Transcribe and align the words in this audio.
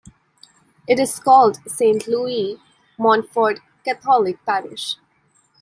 It 0.87 0.99
is 0.99 1.19
called 1.19 1.59
Saint 1.67 2.07
Louis 2.07 2.57
Montfort 2.97 3.59
Catholic 3.85 4.43
parish. 4.47 4.95